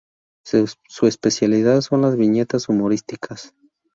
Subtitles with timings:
[0.43, 3.53] Su especialidad son las viñetas humorísticas.